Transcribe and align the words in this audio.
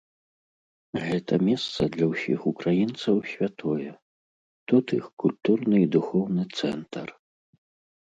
Гэта 1.07 1.33
месца 1.49 1.81
для 1.97 2.05
ўсіх 2.13 2.39
украінцаў 2.53 3.15
святое, 3.33 3.91
тут 4.73 4.85
іх 5.01 5.05
культурны 5.25 5.77
і 5.87 5.95
духоўны 6.01 6.43
цэнтр. 6.57 7.07